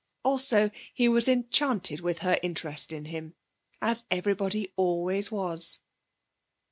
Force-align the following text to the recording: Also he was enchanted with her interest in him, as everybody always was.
Also 0.23 0.71
he 0.95 1.07
was 1.07 1.27
enchanted 1.27 1.99
with 2.01 2.23
her 2.25 2.39
interest 2.41 2.91
in 2.91 3.05
him, 3.05 3.35
as 3.83 4.03
everybody 4.09 4.73
always 4.75 5.29
was. 5.31 5.77